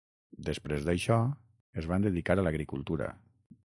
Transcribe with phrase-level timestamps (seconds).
[0.47, 1.19] Després d'això,
[1.83, 3.17] es van dedicar a l'agricultura.